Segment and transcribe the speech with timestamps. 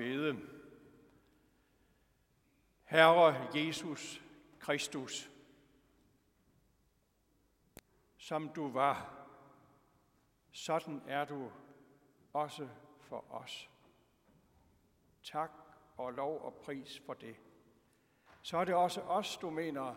[0.00, 0.36] bede.
[2.84, 4.22] Herre Jesus
[4.58, 5.30] Kristus,
[8.16, 9.26] som du var,
[10.52, 11.50] sådan er du
[12.32, 12.68] også
[13.00, 13.70] for os.
[15.22, 15.50] Tak
[15.96, 17.36] og lov og pris for det.
[18.42, 19.94] Så er det også os, du mener,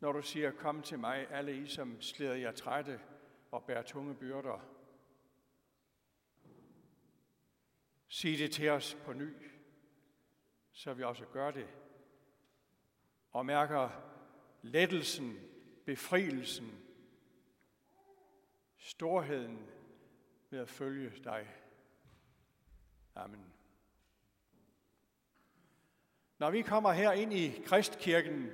[0.00, 3.00] når du siger, kom til mig, alle I, som slider jer trætte
[3.50, 4.77] og bærer tunge byrder.
[8.18, 9.34] Sig det til os på ny,
[10.72, 11.68] så vi også gør det.
[13.30, 13.90] Og mærker
[14.62, 15.38] lettelsen,
[15.86, 16.84] befrielsen,
[18.76, 19.70] storheden
[20.50, 21.48] ved at følge dig.
[23.14, 23.52] Amen.
[26.38, 28.50] Når vi kommer her ind i Kristkirken,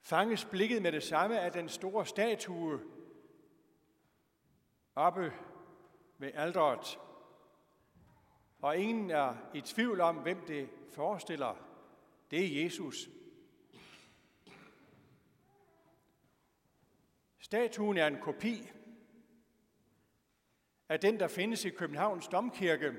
[0.00, 2.80] fanges blikket med det samme af den store statue
[4.94, 5.32] oppe
[6.18, 6.98] ved alderet.
[8.58, 11.54] Og ingen er i tvivl om, hvem det forestiller.
[12.30, 13.08] Det er Jesus.
[17.38, 18.70] Statuen er en kopi
[20.88, 22.92] af den, der findes i Københavns Domkirke.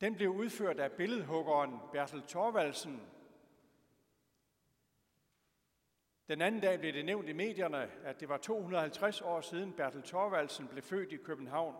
[0.00, 3.02] Den blev udført af billedhuggeren Bertel Thorvaldsen.
[6.28, 10.02] Den anden dag blev det nævnt i medierne, at det var 250 år siden Bertel
[10.02, 11.74] Thorvaldsen blev født i København.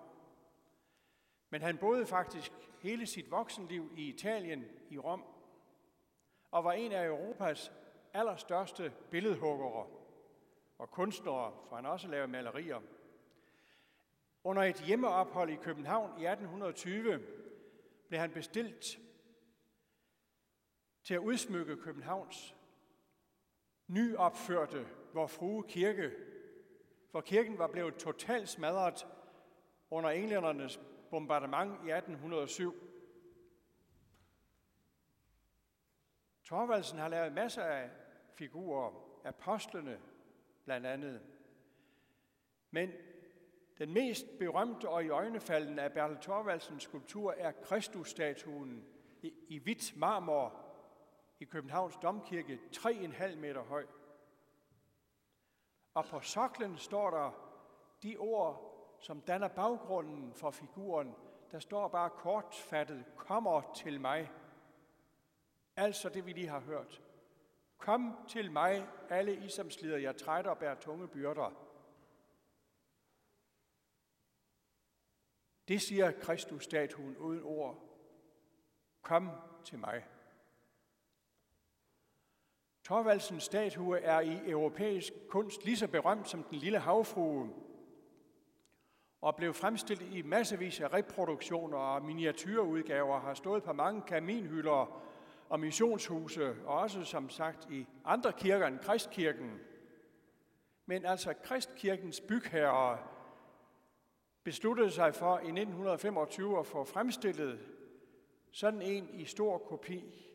[1.50, 5.24] Men han boede faktisk hele sit voksenliv i Italien, i Rom,
[6.50, 7.72] og var en af Europas
[8.12, 9.86] allerstørste billedhuggere
[10.78, 12.80] og kunstnere, for han også lavede malerier.
[14.44, 17.20] Under et hjemmeophold i København i 1820
[18.08, 18.98] blev han bestilt
[21.04, 22.55] til at udsmykke Københavns
[23.88, 26.12] nyopførte Vor Frue Kirke,
[27.10, 29.06] for kirken var blevet totalt smadret
[29.90, 32.74] under englændernes bombardement i 1807.
[36.44, 37.90] Torvaldsen har lavet masser af
[38.34, 38.92] figurer,
[39.24, 40.00] apostlene
[40.64, 41.20] blandt andet.
[42.70, 42.92] Men
[43.78, 48.84] den mest berømte og i øjnefaldende af Bertel Thorvaldsens skulptur er Kristusstatuen
[49.22, 50.65] i, i hvidt marmor
[51.40, 53.86] i Københavns Domkirke, 3,5 meter høj.
[55.94, 57.30] Og på soklen står der
[58.02, 61.14] de ord, som danner baggrunden for figuren.
[61.50, 64.30] Der står bare kortfattet, kommer til mig.
[65.76, 67.02] Altså det, vi lige har hørt.
[67.78, 71.50] Kom til mig, alle I, som slider jer trætte og bærer tunge byrder.
[75.68, 77.82] Det siger Kristus-statuen uden ord.
[79.02, 79.30] Kom
[79.64, 80.04] til mig.
[82.86, 87.50] Torvaldsens statue er i europæisk kunst lige så berømt som den lille havfrue,
[89.20, 95.02] og blev fremstillet i massevis af reproduktioner og miniatyrudgaver, har stået på mange kaminhylder
[95.48, 99.60] og missionshuse, og også som sagt i andre kirker end Kristkirken.
[100.86, 102.96] Men altså Kristkirkens bygherrer
[104.42, 107.58] besluttede sig for i 1925 at få fremstillet
[108.52, 110.25] sådan en i stor kopi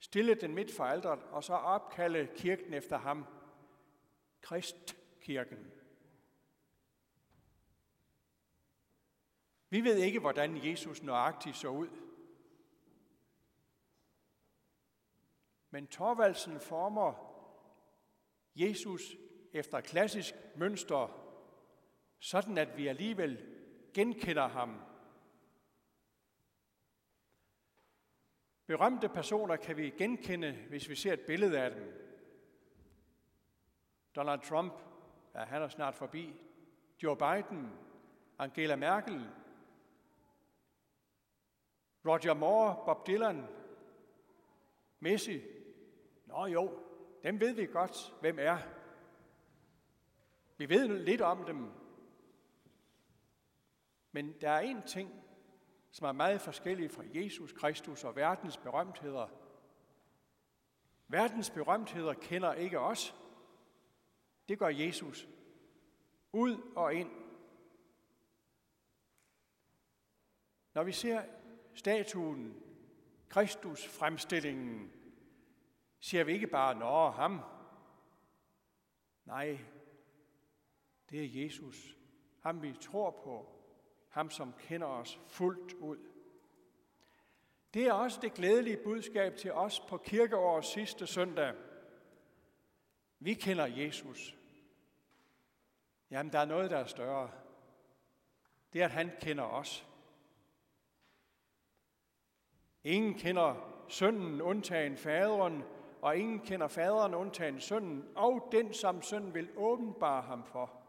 [0.00, 3.26] stille den midt for alderen, og så opkalde kirken efter ham,
[4.40, 5.72] Kristkirken.
[9.70, 11.88] Vi ved ikke, hvordan Jesus nøjagtigt så ud.
[15.70, 17.30] Men Torvaldsen former
[18.56, 19.16] Jesus
[19.52, 21.26] efter klassisk mønster,
[22.18, 23.46] sådan at vi alligevel
[23.94, 24.80] genkender ham
[28.70, 31.92] Berømte personer kan vi genkende, hvis vi ser et billede af dem.
[34.16, 34.72] Donald Trump,
[35.34, 36.34] ja, han er snart forbi.
[37.02, 37.72] Joe Biden,
[38.38, 39.30] Angela Merkel,
[42.06, 43.46] Roger Moore, Bob Dylan,
[45.00, 45.40] Messi.
[46.26, 46.78] Nå jo,
[47.22, 48.58] dem ved vi godt, hvem er.
[50.56, 51.70] Vi ved lidt om dem.
[54.12, 55.24] Men der er en ting,
[55.90, 59.28] som er meget forskellige fra Jesus Kristus og verdens berømtheder.
[61.08, 63.14] Verdens berømtheder kender ikke os.
[64.48, 65.28] Det gør Jesus.
[66.32, 67.10] Ud og ind.
[70.74, 71.24] Når vi ser
[71.74, 72.62] statuen,
[73.28, 74.92] Kristus fremstillingen,
[76.00, 77.40] siger vi ikke bare, nå, ham.
[79.24, 79.58] Nej,
[81.10, 81.96] det er Jesus.
[82.40, 83.59] Ham vi tror på,
[84.10, 85.98] ham som kender os fuldt ud.
[87.74, 91.54] Det er også det glædelige budskab til os på kirkeårets sidste søndag.
[93.18, 94.36] Vi kender Jesus.
[96.10, 97.30] Jamen, der er noget, der er større.
[98.72, 99.86] det er, at han kender os.
[102.84, 103.54] Ingen kender
[103.88, 105.64] sønnen undtagen faderen,
[106.02, 110.79] og ingen kender faderen undtagen sønnen, og den, som sønnen vil åbenbare ham for.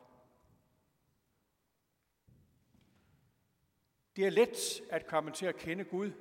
[4.15, 6.11] Det er let at komme til at kende Gud.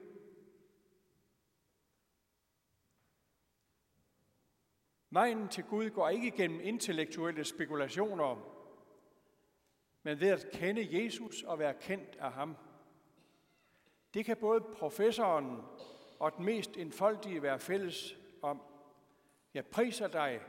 [5.10, 8.56] Vejen til Gud går ikke gennem intellektuelle spekulationer,
[10.02, 12.56] men ved at kende Jesus og være kendt af ham.
[14.14, 15.62] Det kan både professoren
[16.18, 18.62] og den mest enfoldige være fælles om.
[19.54, 20.40] Jeg priser dig,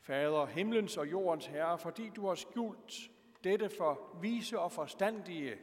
[0.00, 3.10] Fader, himlens og jordens herre, fordi du har skjult
[3.44, 5.58] dette for vise og forstandige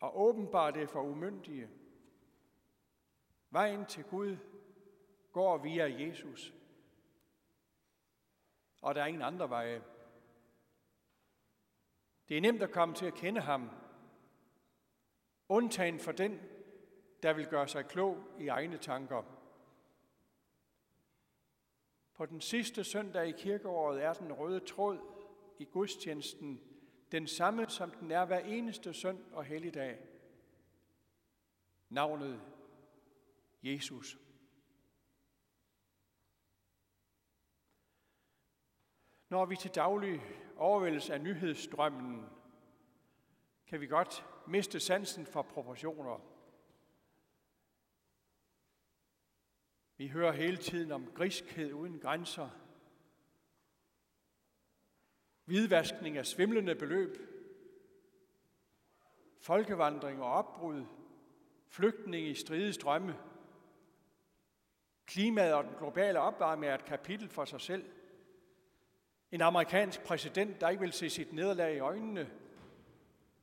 [0.00, 1.68] og åbenbart det for umyndige.
[3.50, 4.36] Vejen til Gud
[5.32, 6.54] går via Jesus.
[8.82, 9.82] Og der er ingen andre veje.
[12.28, 13.70] Det er nemt at komme til at kende ham,
[15.48, 16.40] undtagen for den,
[17.22, 19.22] der vil gøre sig klog i egne tanker.
[22.14, 24.98] På den sidste søndag i kirkeåret er den røde tråd
[25.58, 26.69] i gudstjenesten
[27.12, 29.98] den samme, som den er hver eneste sønd og helligdag.
[31.88, 32.42] Navnet
[33.62, 34.18] Jesus.
[39.28, 40.22] Når vi til daglig
[40.56, 42.26] overvældes af nyhedsstrømmen,
[43.66, 46.20] kan vi godt miste sansen for proportioner.
[49.96, 52.50] Vi hører hele tiden om griskhed uden grænser,
[55.50, 57.16] hvidvaskning af svimlende beløb,
[59.40, 60.84] folkevandring og opbrud,
[61.68, 63.16] flygtning i stride strømme,
[65.06, 67.84] klimaet og den globale opvarmning er et kapitel for sig selv–
[69.30, 72.30] en amerikansk præsident, der ikke vil se sit nederlag i øjnene.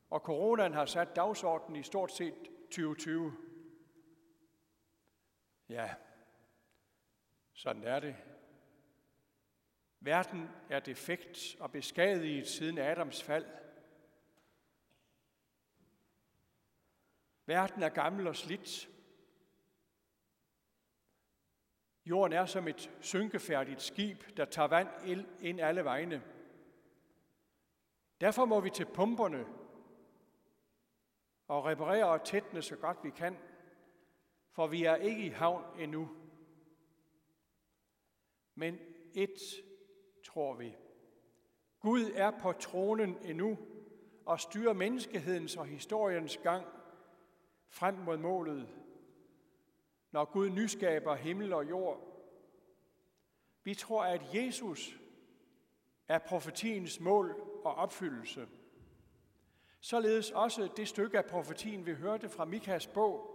[0.09, 2.33] Og coronaen har sat dagsordenen i stort set
[2.71, 3.33] 2020.
[5.69, 5.93] Ja,
[7.53, 8.15] sådan er det.
[10.07, 13.45] Verden er defekt og beskadiget siden Adams fald.
[17.45, 18.89] Verden er gammel og slidt.
[22.05, 24.89] Jorden er som et synkefærdigt skib, der tager vand
[25.41, 26.23] ind alle vegne.
[28.21, 29.45] Derfor må vi til pumperne
[31.47, 33.37] og reparere og tætne så godt vi kan,
[34.51, 36.09] for vi er ikke i havn endnu.
[38.55, 38.79] Men
[39.13, 39.66] et
[40.37, 40.75] tror vi.
[41.79, 43.57] Gud er på tronen endnu
[44.25, 46.65] og styrer menneskehedens og historiens gang
[47.69, 48.67] frem mod målet,
[50.11, 52.01] når Gud nyskaber himmel og jord.
[53.63, 54.99] Vi tror, at Jesus
[56.07, 58.47] er profetiens mål og opfyldelse.
[59.79, 63.33] Således også det stykke af profetien, vi hørte fra Mikas bog.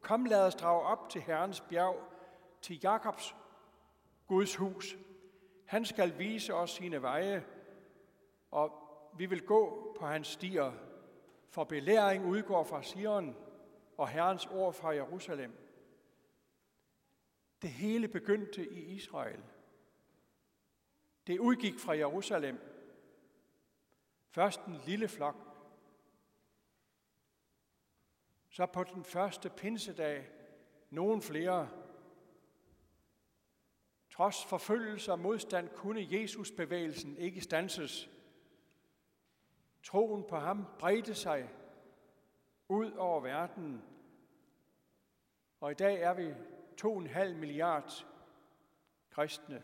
[0.00, 1.96] Kom, lad os drage op til Herrens bjerg,
[2.62, 3.34] til Jakobs
[4.26, 4.96] Guds hus.
[5.64, 7.44] Han skal vise os sine veje,
[8.50, 8.72] og
[9.18, 10.72] vi vil gå på hans stier,
[11.48, 13.36] for belæring udgår fra Sion,
[13.96, 15.52] og Herrens ord fra Jerusalem.
[17.62, 19.40] Det hele begyndte i Israel.
[21.26, 22.58] Det udgik fra Jerusalem.
[24.30, 25.36] Først en lille flok.
[28.50, 30.28] Så på den første pinsedag
[30.90, 31.83] nogen flere.
[34.16, 38.10] Trods forfølgelse og modstand kunne Jesus-bevægelsen ikke stanses.
[39.82, 41.50] Troen på ham bredte sig
[42.68, 43.82] ud over verden.
[45.60, 46.30] Og i dag er vi
[46.82, 48.06] 2,5 milliard
[49.10, 49.62] kristne.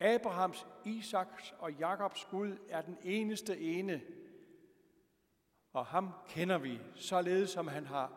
[0.00, 4.02] Abrahams, Isaks og Jakobs Gud er den eneste ene,
[5.72, 8.12] og ham kender vi, således som han har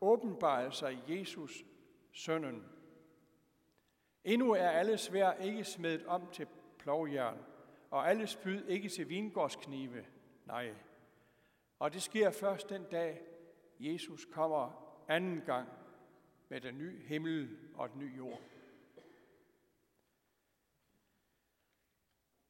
[0.00, 1.64] åbenbaret sig i Jesus,
[2.12, 2.79] sønnen.
[4.24, 6.46] Endnu er alle svær ikke smedet om til
[6.78, 7.38] plovjern,
[7.90, 10.06] og alle spyd ikke til vingårdsknive.
[10.46, 10.74] Nej.
[11.78, 13.22] Og det sker først den dag,
[13.80, 15.68] Jesus kommer anden gang
[16.48, 18.40] med den nye himmel og den nye jord.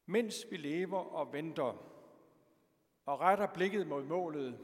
[0.05, 1.87] Mens vi lever og venter
[3.05, 4.59] og retter blikket mod målet,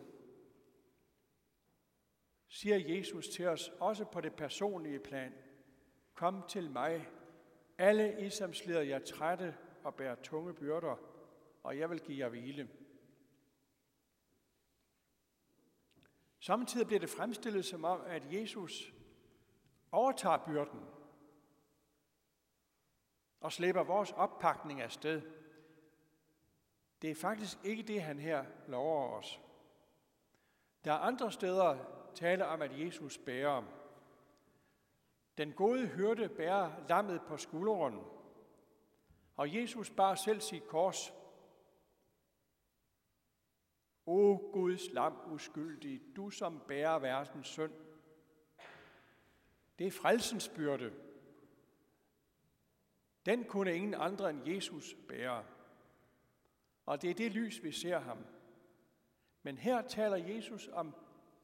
[2.48, 5.34] siger Jesus til os også på det personlige plan,
[6.18, 7.10] kom til mig,
[7.78, 10.96] alle I som slider jer trætte og bærer tunge byrder,
[11.64, 12.70] og jeg vil give jer hvile.
[16.40, 18.94] Samtidig bliver det fremstillet som om, at Jesus
[19.92, 20.86] overtager byrden
[23.40, 25.22] og slipper vores oppakning af sted.
[27.02, 29.42] Det er faktisk ikke det, han her lover os.
[30.86, 31.78] Der er andre steder
[32.16, 33.77] tale om, at Jesus bærer.
[35.38, 38.00] Den gode hyrde bærer lammet på skulderen,
[39.36, 41.14] og Jesus bar selv sit kors.
[44.06, 47.74] O Guds lam uskyldig, du som bærer verdens synd.
[49.80, 50.94] Det er frelsens byrde.
[53.26, 55.46] Den kunne ingen andre end Jesus bære.
[56.86, 58.26] Og det er det lys, vi ser ham.
[59.44, 60.96] Men her taler Jesus om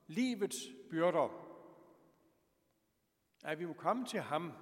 [0.08, 0.58] livets
[0.90, 1.43] byrder.
[3.44, 4.54] At vi må komme til ham,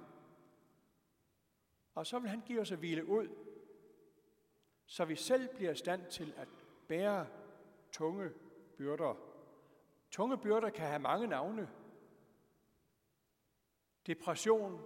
[1.94, 3.28] og så vil han give os at hvile ud,
[4.86, 6.48] så vi selv bliver i stand til at
[6.88, 7.26] bære
[7.92, 8.30] tunge
[8.76, 9.14] byrder.
[10.10, 11.70] Tunge byrder kan have mange navne.
[14.06, 14.84] Depression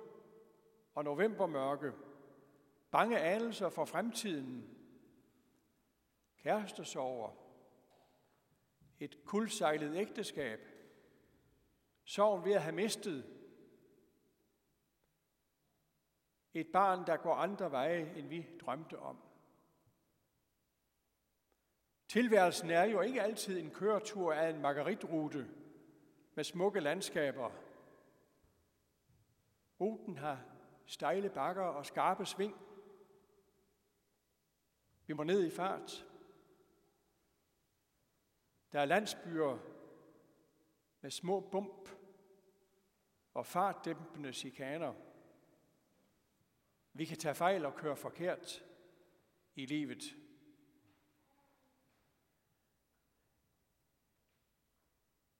[0.94, 1.92] og novembermørke,
[2.90, 4.76] bange anelser for fremtiden,
[6.36, 7.30] kærestesover,
[9.00, 10.60] et kuldsejlet ægteskab,
[12.04, 13.35] sorgen ved at have mistet,
[16.60, 19.22] et barn, der går andre veje, end vi drømte om.
[22.08, 25.48] Tilværelsen er jo ikke altid en køretur af en margaritrute
[26.34, 27.50] med smukke landskaber.
[29.80, 30.44] Ruten har
[30.86, 32.56] stejle bakker og skarpe sving.
[35.06, 36.06] Vi må ned i fart.
[38.72, 39.58] Der er landsbyer
[41.00, 41.88] med små bump
[43.34, 44.94] og fartdæmpende chikaner.
[46.96, 48.64] Vi kan tage fejl og køre forkert
[49.54, 50.02] i livet.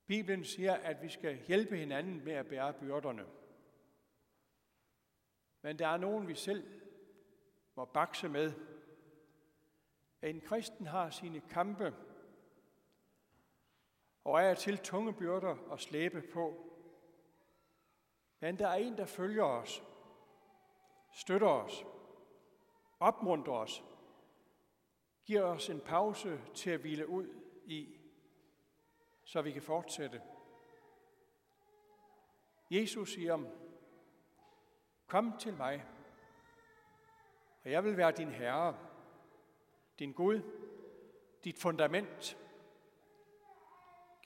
[0.07, 3.27] Bibelen siger, at vi skal hjælpe hinanden med at bære byrderne.
[5.63, 6.81] Men der er nogen, vi selv
[7.75, 8.53] må bakse med.
[10.23, 11.95] En kristen har sine kampe
[14.25, 16.73] og er til tunge byrder at slæbe på.
[18.41, 19.83] Men der er en, der følger os,
[21.17, 21.85] støtter os,
[23.01, 23.85] opmuntrer os,
[25.25, 27.29] giver os en pause til at hvile ud
[27.65, 27.97] i,
[29.25, 30.23] så vi kan fortsætte.
[32.71, 33.39] Jesus siger,
[35.07, 35.85] kom til mig,
[37.65, 38.79] og jeg vil være din Herre,
[39.99, 40.41] din Gud,
[41.45, 42.39] dit fundament,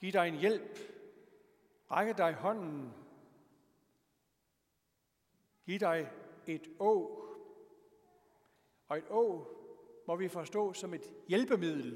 [0.01, 0.79] Giv dig en hjælp.
[1.91, 2.93] Række dig hånden.
[5.65, 6.11] Giv dig
[6.47, 6.93] et å.
[8.87, 9.25] Og et å
[10.07, 11.93] må vi forstå som et hjælpemiddel.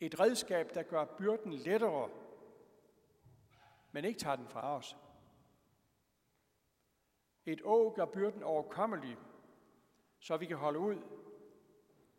[0.00, 2.08] Et redskab, der gør byrden lettere,
[3.92, 4.96] men ikke tager den fra os.
[7.46, 9.16] Et å gør byrden overkommelig,
[10.20, 10.96] så vi kan holde ud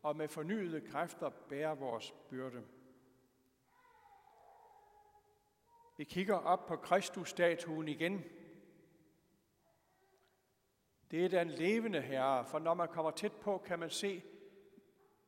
[0.03, 2.63] og med fornyede kræfter bære vores byrde.
[5.97, 8.23] Vi kigger op på Kristusstatuen igen.
[11.11, 14.23] Det er den levende herre, for når man kommer tæt på, kan man se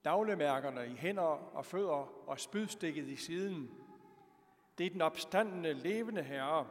[0.03, 3.71] navlemærkerne i hænder og fødder og spydstikket i siden.
[4.77, 6.67] Det er den opstandende levende herre.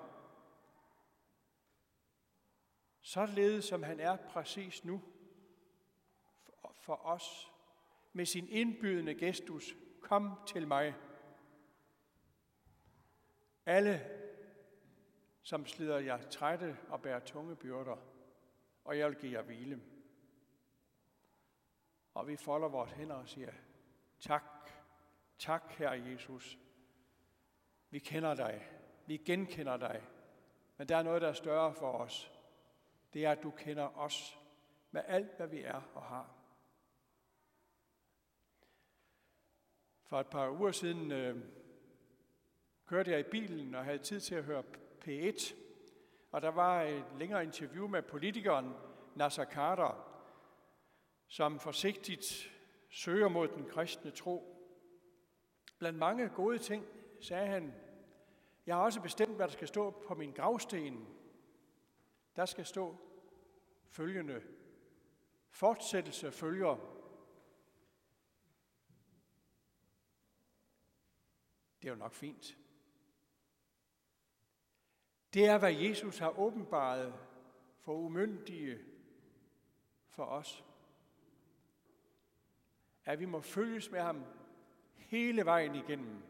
[3.00, 5.02] Således som han er præcis nu
[6.88, 7.52] for os,
[8.12, 10.94] med sin indbydende gestus, kom til mig.
[13.66, 14.10] Alle,
[15.42, 17.96] som slider jer trætte og bærer tunge byrder,
[18.88, 19.80] og jeg vil give jer hvile.
[22.14, 23.52] Og vi folder vores hænder og siger,
[24.21, 24.71] tak,
[25.38, 26.59] tak, Herre Jesus.
[27.90, 28.68] Vi kender dig,
[29.07, 30.02] vi genkender dig,
[30.76, 32.33] men der er noget, der er større for os.
[33.12, 34.38] Det er, at du kender os
[34.90, 36.35] med alt, hvad vi er og har.
[40.04, 41.45] For et par uger siden øh,
[42.87, 44.64] kørte jeg i bilen og havde tid til at høre
[45.04, 45.67] P1,
[46.30, 48.75] og der var et længere interview med politikeren
[49.14, 50.04] Nasser Carter,
[51.26, 52.50] som forsigtigt
[52.90, 54.54] søger mod den kristne tro.
[55.78, 56.87] Blandt mange gode ting
[57.20, 57.75] sagde han,
[58.66, 61.08] jeg har også bestemt, hvad der skal stå på min gravsten.
[62.37, 62.97] Der skal stå
[63.88, 64.42] følgende.
[65.50, 66.76] Fortsættelse følger.
[71.82, 72.56] Det er jo nok fint.
[75.35, 77.14] Det er, hvad Jesus har åbenbaret
[77.80, 78.78] for umyndige
[80.08, 80.64] for os.
[83.04, 84.25] At vi må følges med ham
[84.97, 86.23] hele vejen igennem.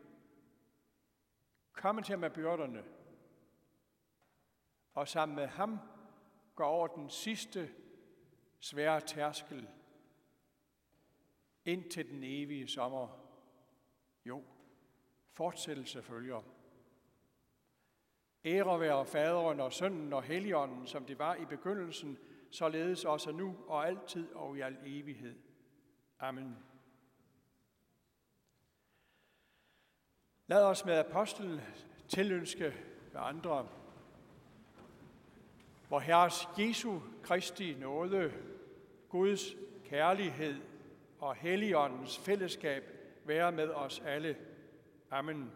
[1.73, 2.85] Komme til med byrderne.
[4.95, 5.79] Og sammen med ham
[6.55, 7.71] går over den sidste
[8.61, 9.69] svære tærskel
[11.65, 13.09] ind til den evige sommer.
[14.25, 14.45] Jo,
[15.31, 16.58] fortsættelse følger.
[18.45, 22.19] Ære være faderen og sønnen og helligånden, som det var i begyndelsen,
[22.51, 25.35] således også nu og altid og i al evighed.
[26.21, 26.57] Amen.
[30.47, 31.63] Lad os med apostel
[32.09, 32.75] tilønske
[33.13, 33.69] med andre.
[35.89, 38.33] Hvor Herres Jesu Kristi nåde,
[39.09, 39.43] Guds
[39.85, 40.61] kærlighed
[41.19, 42.85] og Helligåndens fællesskab
[43.25, 44.37] være med os alle.
[45.11, 45.53] Amen.